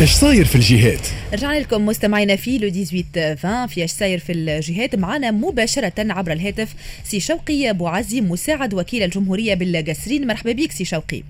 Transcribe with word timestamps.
إيش 0.00 0.12
صاير 0.12 0.44
في 0.44 0.54
الجهات؟ 0.54 1.08
رجعنا 1.32 1.58
لكم 1.58 1.86
مستمعينا 1.86 2.36
في 2.36 2.58
le 2.58 2.70
18 2.70 3.36
20 3.38 3.66
في 3.66 3.82
إيش 3.82 3.90
صاير 3.90 4.18
في 4.18 4.32
الجهات 4.32 4.94
معنا 4.94 5.30
مباشرة 5.30 5.92
عبر 5.98 6.32
الهاتف 6.32 6.74
سي 7.04 7.20
شوقي 7.20 7.70
أبو 7.70 7.86
عزي 7.86 8.20
مساعد 8.20 8.74
وكيل 8.74 9.02
الجمهورية 9.02 9.54
بالقسرين 9.54 10.26
مرحبا 10.26 10.52
بك 10.52 10.72
سي 10.72 10.84
شوقي. 10.84 11.22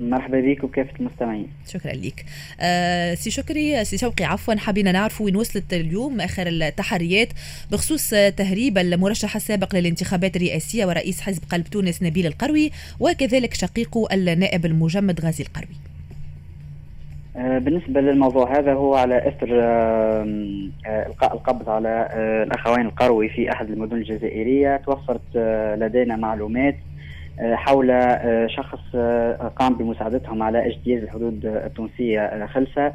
مرحبا 0.00 0.40
بك 0.40 0.64
وكافة 0.64 0.90
المستمعين. 1.00 1.46
شكرا 1.72 1.92
لك. 1.92 2.24
آه 2.60 3.14
سي 3.14 3.30
شكري 3.30 3.84
سي 3.84 3.98
شوقي 3.98 4.24
عفوا 4.24 4.54
حبينا 4.54 4.92
نعرف 4.92 5.20
وين 5.20 5.36
وصلت 5.36 5.72
اليوم 5.72 6.20
آخر 6.20 6.46
التحريات 6.46 7.28
بخصوص 7.70 8.10
تهريب 8.10 8.78
المرشح 8.78 9.36
السابق 9.36 9.74
للانتخابات 9.74 10.36
الرئاسية 10.36 10.86
ورئيس 10.86 11.20
حزب 11.20 11.42
قلب 11.50 11.66
تونس 11.66 12.02
نبيل 12.02 12.26
القروي 12.26 12.70
وكذلك 13.00 13.54
شقيقه 13.54 14.08
النائب 14.12 14.66
المجمد 14.66 15.20
غازي 15.20 15.44
القروي. 15.44 15.87
بالنسبة 17.34 18.00
للموضوع 18.00 18.58
هذا 18.58 18.72
هو 18.72 18.94
على 18.94 19.28
إثر 19.28 19.48
آه، 19.52 20.26
إلقاء 20.86 21.34
القبض 21.34 21.68
على 21.68 22.08
آه، 22.10 22.42
الأخوين 22.42 22.86
القروي 22.86 23.28
في 23.28 23.52
أحد 23.52 23.70
المدن 23.70 23.96
الجزائرية. 23.96 24.76
توفرت 24.76 25.36
لدينا 25.78 26.16
معلومات 26.16 26.76
حول 27.40 28.16
شخص 28.46 28.96
قام 29.56 29.74
بمساعدتهم 29.74 30.42
على 30.42 30.66
اجتياز 30.66 31.02
الحدود 31.02 31.46
التونسية 31.46 32.46
خلسة 32.46 32.92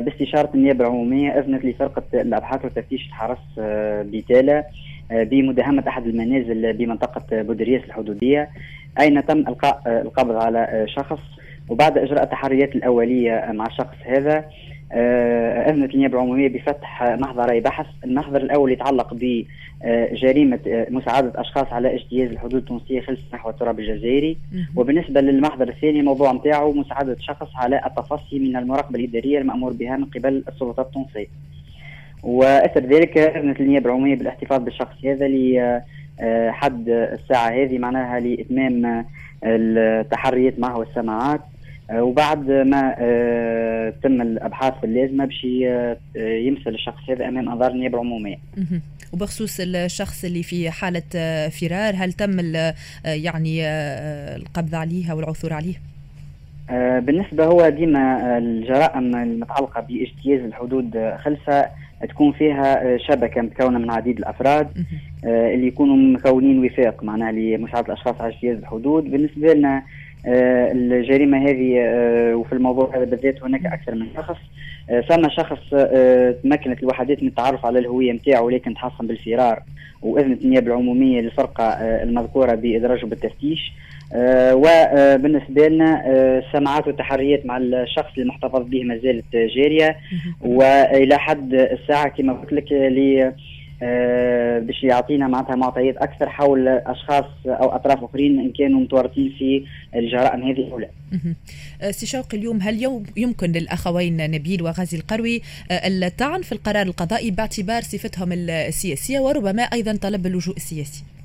باستشارة 0.00 0.50
النيابة 0.54 0.84
العمومية 0.84 1.30
أذنت 1.38 1.64
لفرقة 1.64 2.02
الأبحاث 2.14 2.64
والتفتيش 2.64 3.06
الحرس 3.06 3.38
بتالة 4.12 4.64
بمداهمة 5.10 5.84
أحد 5.88 6.06
المنازل 6.06 6.72
بمنطقة 6.72 7.42
بودرياس 7.42 7.84
الحدودية. 7.84 8.50
أين 9.00 9.26
تم 9.26 9.38
إلقاء 9.38 9.82
القبض 9.86 10.36
على 10.36 10.86
شخص؟ 10.88 11.20
وبعد 11.68 11.98
إجراء 11.98 12.22
التحريات 12.22 12.76
الأولية 12.76 13.50
مع 13.52 13.66
الشخص 13.66 13.96
هذا 14.04 14.44
آه، 14.92 15.70
أذنت 15.70 15.94
النيابه 15.94 16.14
العمومية 16.14 16.48
بفتح 16.48 17.02
محضري 17.02 17.60
بحث، 17.60 17.86
المحضر 18.04 18.36
الأول 18.42 18.72
يتعلق 18.72 19.14
بجريمة 19.14 20.58
آه، 20.66 20.86
مساعدة 20.90 21.40
أشخاص 21.40 21.66
على 21.72 21.94
اجتياز 21.94 22.30
الحدود 22.30 22.54
التونسية 22.54 23.00
خلف 23.00 23.18
نحو 23.34 23.50
التراب 23.50 23.80
الجزائري، 23.80 24.38
وبالنسبة 24.76 25.20
للمحضر 25.20 25.68
الثاني 25.68 26.02
موضوع 26.02 26.32
نتاعو 26.32 26.72
مساعدة 26.72 27.16
شخص 27.20 27.48
على 27.56 27.80
التفصي 27.86 28.38
من 28.38 28.56
المراقبة 28.56 28.98
الإدارية 28.98 29.38
المأمور 29.38 29.72
بها 29.72 29.96
من 29.96 30.04
قبل 30.04 30.44
السلطات 30.48 30.86
التونسية. 30.86 31.26
وأثر 32.22 32.80
ذلك 32.80 33.18
أذنت 33.18 33.60
النيابه 33.60 33.86
العمومية 33.86 34.14
بالاحتفاظ 34.14 34.62
بالشخص 34.62 35.04
هذا 35.04 35.28
لحد 35.28 36.88
الساعة 36.88 37.48
هذه 37.48 37.78
معناها 37.78 38.20
لإتمام 38.20 39.04
التحريات 39.44 40.58
معه 40.58 40.78
والسماعات. 40.78 41.40
آه، 41.40 41.55
وبعد 41.92 42.50
ما 42.50 42.94
آه، 42.98 43.92
تم 44.02 44.22
الأبحاث 44.22 44.74
اللازمه 44.84 45.24
باش 45.24 45.46
آه، 45.66 45.96
يمثل 46.16 46.70
الشخص 46.70 47.10
هذا 47.10 47.28
أمام 47.28 47.48
أنظار 47.48 47.70
النيابة 47.70 47.94
العمومية. 47.94 48.36
وبخصوص 49.12 49.60
الشخص 49.60 50.24
اللي 50.24 50.42
في 50.42 50.70
حالة 50.70 51.02
فرار 51.48 51.94
هل 51.96 52.12
تم 52.12 52.40
يعني 53.04 53.66
القبض 54.36 54.74
عليه 54.74 55.12
أو 55.12 55.20
العثور 55.20 55.52
عليه؟ 55.52 55.74
بالنسبة 57.00 57.44
هو 57.44 57.68
ديما 57.68 58.38
الجرائم 58.38 59.16
المتعلقة 59.16 59.80
باجتياز 59.80 60.40
الحدود 60.40 61.14
خلفه 61.18 61.66
تكون 62.08 62.32
فيها 62.32 62.96
شبكة 62.98 63.40
متكونه 63.40 63.78
من 63.78 63.90
عديد 63.90 64.18
الأفراد 64.18 64.68
اللي 65.24 65.66
يكونوا 65.66 65.96
مكونين 65.96 66.66
وفاق 66.66 67.04
معناها 67.04 67.32
لمساعده 67.32 67.86
الأشخاص 67.86 68.20
على 68.20 68.34
اجتياز 68.34 68.58
الحدود 68.58 69.10
بالنسبة 69.10 69.54
لنا 69.54 69.76
آه، 69.76 69.82
الجريمة 70.26 71.38
هذه 71.38 71.78
آه، 71.78 72.34
وفي 72.34 72.52
الموضوع 72.52 72.96
هذا 72.96 73.04
بالذات 73.04 73.42
هناك 73.42 73.66
أكثر 73.66 73.94
من 73.94 74.06
شخص. 74.16 74.36
آه، 74.90 75.00
ثم 75.00 75.28
شخص 75.30 75.70
تمكنت 76.42 76.82
الوحدات 76.82 77.22
من 77.22 77.28
التعرف 77.28 77.66
على 77.66 77.78
الهوية 77.78 78.12
نتاعو 78.12 78.46
ولكن 78.46 78.74
تحصن 78.74 79.06
بالفرار 79.06 79.62
واذنت 80.02 80.42
النيابة 80.42 80.66
العمومية 80.66 81.20
للفرقة 81.20 81.64
المذكورة 82.02 82.54
بإدراجه 82.54 83.06
بالتفتيش. 83.06 83.72
وبالنسبه 84.52 85.68
لنا 85.68 86.02
السماعات 86.38 86.86
والتحريات 86.86 87.46
مع 87.46 87.56
الشخص 87.56 88.18
المحتفظ 88.18 88.62
به 88.68 88.84
ما 88.84 88.96
زالت 88.96 89.36
جارية. 89.36 89.96
والى 90.40 91.18
حد 91.18 91.54
الساعة 91.54 92.08
كما 92.08 92.32
قلت 92.32 92.52
لك 92.52 92.72
آه، 92.72 93.34
باش 94.60 94.84
يعطينا 94.84 95.28
معناتها 95.28 95.56
معطيات 95.56 95.96
أكثر 95.96 96.28
حول 96.28 96.68
أشخاص 96.68 97.24
أو 97.46 97.68
أطراف 97.68 98.04
آخرين 98.04 98.40
إن 98.40 98.52
كانوا 98.52 98.80
متورطين 98.80 99.34
في 99.38 99.64
الجرائم 99.94 100.42
هذه 100.42 100.72
أو 100.72 100.78
لا. 100.78 100.88
آه، 101.82 101.90
سي 101.90 102.06
شوقي 102.06 102.38
اليوم 102.38 102.60
هل 102.60 103.02
يمكن 103.16 103.52
للأخوين 103.52 104.30
نبيل 104.30 104.62
وغازي 104.62 104.96
القروي 104.98 105.42
آه، 105.70 105.88
الطعن 105.88 106.42
في 106.42 106.52
القرار 106.52 106.86
القضائي 106.86 107.30
باعتبار 107.30 107.82
صفتهم 107.82 108.32
السياسية 108.32 109.20
وربما 109.20 109.62
أيضا 109.62 109.96
طلب 109.96 110.26
اللجوء 110.26 110.56
السياسي؟ 110.56 111.15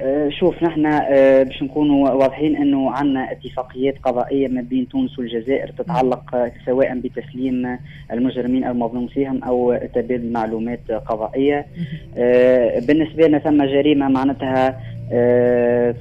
آه، 0.00 0.28
شوف 0.28 0.62
نحن 0.62 0.86
آه، 0.86 1.42
باش 1.42 1.62
نكونوا 1.62 2.10
واضحين 2.10 2.56
إنه 2.56 2.90
عندنا 2.90 3.32
اتفاقيات 3.32 3.94
قضائية 4.02 4.48
ما 4.48 4.60
بين 4.60 4.88
تونس 4.88 5.18
والجزائر 5.18 5.68
تتعلق 5.68 6.34
آه، 6.34 6.52
سواء 6.66 6.98
بتسليم 6.98 7.78
المجرمين 8.12 8.64
المظلوم 8.64 9.06
فيهم 9.06 9.44
أو 9.44 9.78
تبادل 9.94 10.32
معلومات 10.32 10.90
قضائية. 10.90 11.66
بالنسبة 12.86 13.26
لنا 13.26 13.38
ثم 13.38 13.64
جريمة 13.64 14.08
معناتها 14.08 14.80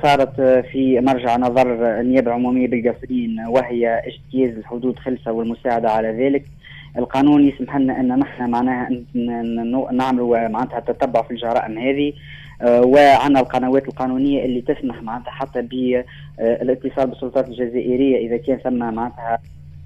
صارت 0.04 0.42
في 0.42 1.00
مرجع 1.02 1.38
نظر 1.38 2.00
النيابة 2.00 2.28
العمومية 2.28 2.68
بالقصرين 2.68 3.40
وهي 3.48 4.02
اجتياز 4.06 4.58
الحدود 4.58 5.00
خلصة 5.00 5.32
والمساعدة 5.32 5.92
على 5.92 6.08
ذلك. 6.08 6.44
القانون 6.98 7.48
يسمح 7.48 7.78
لنا 7.78 8.00
أن 8.00 8.20
نحن 8.20 8.50
معناها 8.50 8.90
نعملوا 9.92 10.48
معناتها 10.48 10.80
تتبع 10.80 11.22
في 11.22 11.32
الجرائم 11.32 11.78
هذه 11.78 12.14
آه، 12.62 12.82
وعندنا 12.82 13.40
القنوات 13.40 13.88
القانونية 13.88 14.46
اللي 14.46 14.62
تسمح 14.62 15.04
معناتها 15.04 15.32
حتى 15.32 15.62
بالاتصال 15.62 17.08
بالسلطات 17.08 17.48
الجزائرية 17.48 18.28
إذا 18.28 18.38
كان 18.38 18.58
ثم 18.58 18.94
معناتها 18.94 19.40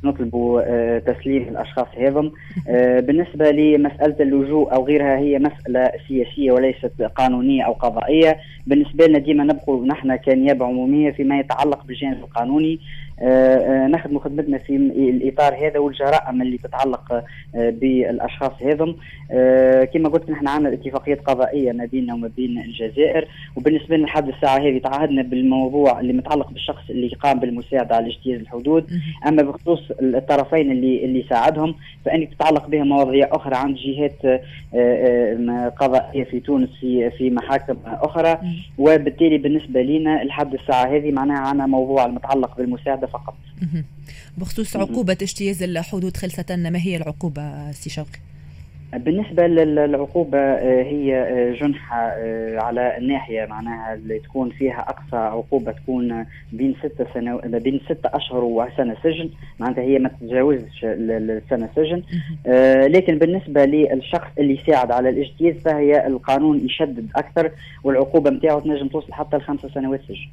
نطلب 0.03 0.61
آه، 0.65 0.99
تسليم 0.99 1.43
الأشخاص 1.43 1.87
هذم. 1.97 2.31
آه، 2.67 2.99
بالنسبة 2.99 3.51
لمسألة 3.51 4.15
اللجوء 4.19 4.73
أو 4.73 4.85
غيرها 4.85 5.17
هي 5.17 5.39
مسألة 5.39 5.91
سياسية 6.07 6.51
وليست 6.51 7.01
قانونية 7.15 7.63
أو 7.63 7.73
قضائية. 7.73 8.37
بالنسبة 8.67 9.07
لنا 9.07 9.19
ديما 9.19 9.43
نبقوا 9.43 9.85
نحن 9.85 10.15
كنيابة 10.15 10.65
عمومية 10.65 11.11
فيما 11.11 11.39
يتعلق 11.39 11.83
بالجانب 11.85 12.17
القانوني. 12.17 12.79
نخدم 13.87 14.19
خدمتنا 14.19 14.57
في 14.57 14.75
الإطار 14.75 15.67
هذا 15.67 15.79
والجرائم 15.79 16.41
اللي 16.41 16.57
تتعلق 16.57 17.23
بالأشخاص 17.53 18.51
هذم. 18.61 18.95
كما 19.93 20.09
قلت 20.09 20.29
نحن 20.29 20.47
عندنا 20.47 20.73
اتفاقيات 20.73 21.21
قضائية 21.21 21.71
ما 21.71 21.85
بيننا 21.85 22.13
وما 22.13 22.31
بين 22.37 22.57
الجزائر. 22.57 23.27
وبالنسبة 23.55 23.97
لنا 23.97 24.05
لحد 24.05 24.27
الساعة 24.27 24.57
هذه 24.57 24.77
تعهدنا 24.77 25.21
بالموضوع 25.21 25.99
اللي 25.99 26.13
متعلق 26.13 26.51
بالشخص 26.51 26.89
اللي 26.89 27.07
قام 27.07 27.39
بالمساعدة 27.39 27.95
على 27.95 28.07
اجتياز 28.07 28.39
الحدود. 28.41 28.89
أما 29.27 29.43
بخصوص 29.43 29.79
الطرفين 30.01 30.71
اللي 30.71 31.05
اللي 31.05 31.25
ساعدهم 31.29 31.75
فانك 32.05 32.33
تتعلق 32.33 32.67
بها 32.67 32.83
مواضيع 32.83 33.29
أخرى 33.31 33.55
عند 33.55 33.75
جهات 33.77 34.25
آه، 34.25 34.39
آه، 34.75 35.69
قضائية 35.69 36.23
في 36.23 36.39
تونس 36.39 36.69
في 36.81 37.09
في 37.09 37.29
محاكم 37.29 37.77
أخرى. 37.85 38.37
وبالتالي 38.77 39.37
بالنسبة 39.37 39.81
لنا 39.81 40.23
لحد 40.23 40.53
الساعة 40.53 40.85
هذه 40.85 41.11
معناها 41.11 41.37
عندنا 41.37 41.65
موضوع 41.65 42.05
المتعلق 42.05 42.57
بالمساعدة 42.57 43.06
فقط. 43.07 43.33
بخصوص 44.37 44.75
عقوبة 44.75 45.13
اجتياز 45.13 45.63
الحدود 45.63 46.17
خلصة 46.17 46.55
ما 46.55 46.79
هي 46.79 46.95
العقوبة 46.95 47.71
سي 47.71 47.89
شوقي؟ 47.89 48.19
بالنسبة 48.93 49.47
للعقوبة 49.47 50.37
آه، 50.37 50.83
هي 50.83 51.15
آه، 51.15 51.53
جنحة 51.53 51.97
آه، 51.97 52.59
على 52.59 52.97
الناحية 52.97 53.45
معناها 53.45 53.93
اللي 53.93 54.19
تكون 54.19 54.49
فيها 54.49 54.79
أقصى 54.79 55.15
عقوبة 55.15 55.71
تكون 55.71 56.25
بين 56.53 56.75
ستة 56.79 57.05
سنة 57.13 57.37
بين 57.37 57.81
ستة 57.85 58.09
أشهر 58.13 58.43
وسنة 58.43 58.95
سجن 59.03 59.29
معناتها 59.59 59.81
هي 59.81 59.99
ما 59.99 60.09
تتجاوزش 60.09 60.79
السنة 60.83 61.69
سجن 61.75 62.03
لكن 62.95 63.17
بالنسبة 63.17 63.65
للشخص 63.65 64.27
اللي 64.39 64.59
يساعد 64.61 64.91
على 64.91 65.09
الاجتياز 65.09 65.55
فهي 65.55 66.07
القانون 66.07 66.65
يشدد 66.65 67.07
أكثر 67.15 67.51
والعقوبة 67.83 68.29
نتاعو 68.29 68.59
تنجم 68.59 68.87
توصل 68.87 69.13
حتى 69.13 69.37
لخمسة 69.37 69.69
سنوات 69.69 70.01
سجن. 70.07 70.29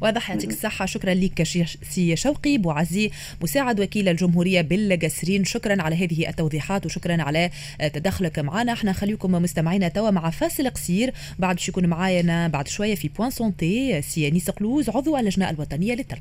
واضح 0.00 0.30
يعطيك 0.30 0.50
الصحة. 0.50 0.86
شكرا 0.86 1.14
لك 1.14 1.42
سي 1.90 2.16
شوقي 2.16 2.58
بوعزي 2.58 3.10
مساعد 3.42 3.80
وكيل 3.80 4.08
الجمهورية 4.08 4.60
بالقسرين 4.60 5.44
شكرا 5.44 5.82
على 5.82 6.04
هذه 6.04 6.28
التوضيحات 6.28 6.86
وشكرا 6.86 7.22
على 7.22 7.50
تدخلك 7.94 8.38
معنا. 8.38 8.72
إحنا 8.72 8.92
خليكم 8.92 9.32
مستمعينا 9.32 9.88
توا 9.88 10.10
مع 10.10 10.30
فاصل 10.30 10.70
قصير. 10.70 11.14
بعد 11.38 11.56
باش 11.56 11.68
يكون 11.68 11.86
معانا 11.86 12.48
بعد 12.48 12.68
شوية 12.68 12.94
في 12.94 13.08
point 13.08 13.30
santé 13.30 14.02
سي 14.02 14.30
نيس 14.30 14.50
قلوز 14.50 14.90
عضو 14.90 15.16
اللجنة 15.16 15.50
الوطنية 15.50 15.94
للترقية 15.94 16.20